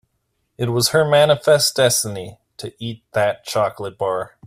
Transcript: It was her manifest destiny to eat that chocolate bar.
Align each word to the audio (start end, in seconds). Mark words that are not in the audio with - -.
It 0.57 0.69
was 0.69 0.89
her 0.89 1.07
manifest 1.07 1.75
destiny 1.75 2.39
to 2.57 2.73
eat 2.83 3.03
that 3.11 3.43
chocolate 3.43 3.99
bar. 3.99 4.31